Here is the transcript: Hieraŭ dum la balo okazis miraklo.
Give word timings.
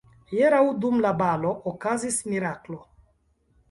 Hieraŭ 0.29 0.61
dum 0.85 0.97
la 1.07 1.13
balo 1.21 1.53
okazis 1.75 2.21
miraklo. 2.35 2.85